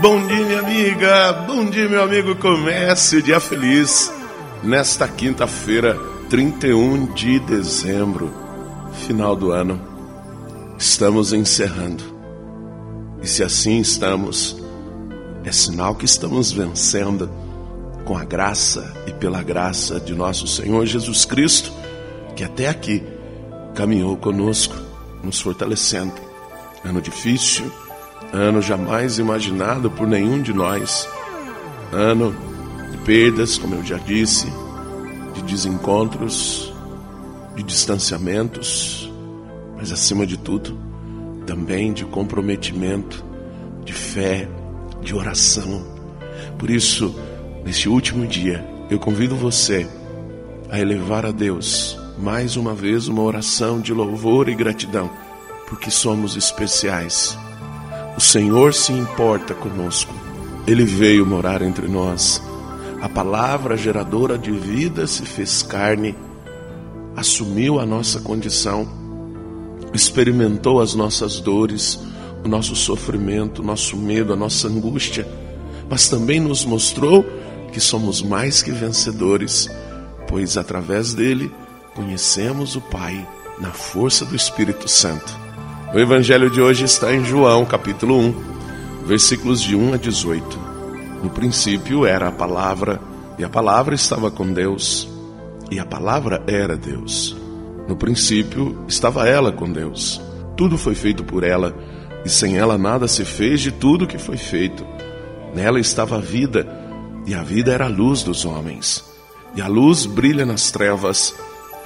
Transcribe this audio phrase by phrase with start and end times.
[0.00, 1.32] Bom dia, minha amiga.
[1.46, 2.36] Bom dia, meu amigo.
[2.36, 4.12] Comece o dia feliz
[4.62, 8.30] nesta quinta-feira, 31 de dezembro,
[9.06, 9.80] final do ano.
[10.78, 12.04] Estamos encerrando.
[13.22, 14.62] E se assim estamos,
[15.44, 17.30] é sinal que estamos vencendo
[18.04, 21.72] com a graça e pela graça de nosso Senhor Jesus Cristo,
[22.36, 23.02] que até aqui
[23.74, 24.76] caminhou conosco,
[25.24, 26.12] nos fortalecendo.
[26.84, 27.72] Ano difícil,
[28.32, 31.08] ano jamais imaginado por nenhum de nós,
[31.92, 32.34] ano
[32.90, 34.46] de perdas, como eu já disse,
[35.34, 36.72] de desencontros,
[37.54, 39.10] de distanciamentos,
[39.76, 40.78] mas acima de tudo,
[41.46, 43.24] também de comprometimento,
[43.84, 44.48] de fé,
[45.00, 45.84] de oração.
[46.58, 47.14] Por isso,
[47.64, 49.86] neste último dia, eu convido você
[50.70, 55.10] a elevar a Deus mais uma vez uma oração de louvor e gratidão,
[55.68, 57.38] porque somos especiais
[58.16, 60.14] o Senhor se importa conosco.
[60.66, 62.42] Ele veio morar entre nós.
[63.00, 66.16] A palavra geradora de vida se fez carne,
[67.14, 68.88] assumiu a nossa condição,
[69.92, 72.00] experimentou as nossas dores,
[72.42, 75.28] o nosso sofrimento, o nosso medo, a nossa angústia,
[75.88, 77.24] mas também nos mostrou
[77.70, 79.68] que somos mais que vencedores,
[80.26, 81.52] pois através dele
[81.94, 83.28] conhecemos o Pai
[83.60, 85.45] na força do Espírito Santo.
[85.94, 88.34] O evangelho de hoje está em João, capítulo 1,
[89.06, 90.58] versículos de 1 a 18.
[91.22, 93.00] No princípio era a palavra,
[93.38, 95.08] e a palavra estava com Deus,
[95.70, 97.36] e a palavra era Deus.
[97.88, 100.20] No princípio estava ela com Deus.
[100.56, 101.72] Tudo foi feito por ela,
[102.24, 104.84] e sem ela nada se fez de tudo que foi feito.
[105.54, 106.66] Nela estava a vida,
[107.24, 109.04] e a vida era a luz dos homens.
[109.54, 111.32] E a luz brilha nas trevas,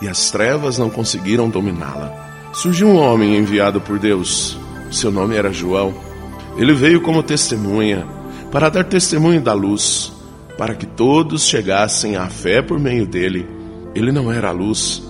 [0.00, 2.29] e as trevas não conseguiram dominá-la.
[2.52, 4.58] Surgiu um homem enviado por Deus.
[4.90, 5.94] Seu nome era João.
[6.56, 8.04] Ele veio como testemunha,
[8.50, 10.12] para dar testemunho da luz,
[10.58, 13.48] para que todos chegassem à fé por meio dele.
[13.94, 15.00] Ele não era a luz,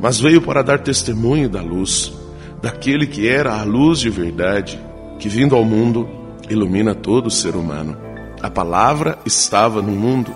[0.00, 2.14] mas veio para dar testemunho da luz,
[2.62, 4.80] daquele que era a luz de verdade,
[5.18, 6.08] que vindo ao mundo
[6.48, 7.94] ilumina todo ser humano.
[8.40, 10.32] A palavra estava no mundo,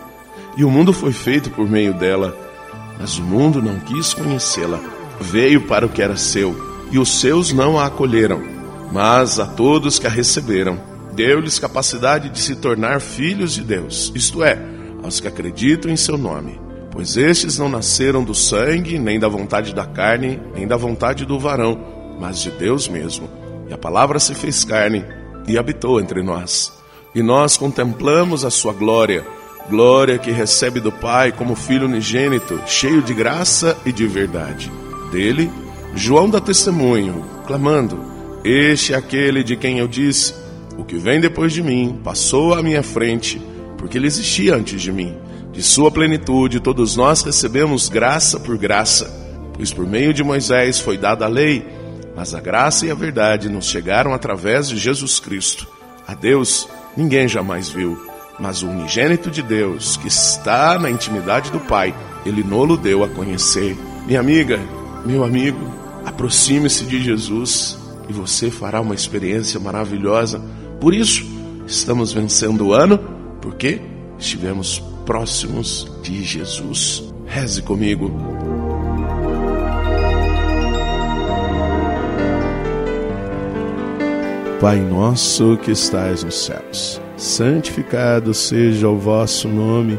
[0.58, 2.36] e o mundo foi feito por meio dela,
[2.98, 6.56] mas o mundo não quis conhecê-la veio para o que era seu,
[6.90, 8.42] e os seus não a acolheram.
[8.92, 10.80] Mas a todos que a receberam,
[11.12, 14.58] deu-lhes capacidade de se tornar filhos de Deus, isto é,
[15.02, 16.58] aos que acreditam em seu nome.
[16.90, 21.38] Pois estes não nasceram do sangue, nem da vontade da carne, nem da vontade do
[21.38, 21.78] varão,
[22.18, 23.28] mas de Deus mesmo.
[23.68, 25.04] E a palavra se fez carne
[25.46, 26.72] e habitou entre nós.
[27.14, 29.24] E nós contemplamos a sua glória,
[29.68, 34.70] glória que recebe do Pai como filho unigênito, cheio de graça e de verdade
[35.10, 35.50] dele,
[35.94, 37.98] João dá testemunho, clamando:
[38.44, 40.34] Este é aquele de quem eu disse:
[40.78, 43.40] O que vem depois de mim passou à minha frente,
[43.76, 45.14] porque ele existia antes de mim.
[45.52, 49.10] De sua plenitude, todos nós recebemos graça por graça,
[49.52, 51.66] pois por meio de Moisés foi dada a lei,
[52.16, 55.66] mas a graça e a verdade nos chegaram através de Jesus Cristo.
[56.06, 57.98] A Deus ninguém jamais viu,
[58.38, 61.94] mas o unigênito de Deus, que está na intimidade do Pai,
[62.24, 63.76] ele nolo deu a conhecer.
[64.06, 64.58] Minha amiga,
[65.04, 65.58] meu amigo,
[66.04, 67.78] aproxime-se de Jesus
[68.08, 70.40] e você fará uma experiência maravilhosa.
[70.80, 71.24] Por isso,
[71.66, 72.98] estamos vencendo o ano,
[73.40, 73.80] porque
[74.18, 77.04] estivemos próximos de Jesus.
[77.26, 78.10] Reze comigo.
[84.60, 89.98] Pai nosso que estais nos céus, santificado seja o vosso nome.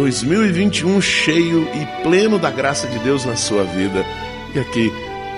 [0.00, 4.02] 2021 cheio e pleno da graça de Deus na sua vida.
[4.54, 4.90] E aqui,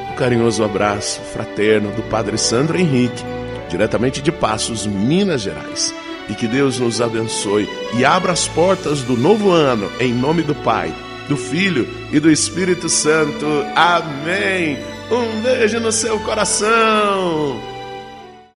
[0.08, 3.24] o um carinhoso abraço fraterno do Padre Sandro Henrique,
[3.68, 5.92] diretamente de Passos, Minas Gerais.
[6.28, 7.68] e que Deus nos abençoe
[7.98, 10.94] e abra as portas do novo ano em nome do Pai,
[11.28, 13.44] do Filho e do Espírito Santo.
[13.74, 14.78] Amém.
[15.10, 17.71] Um beijo no seu coração.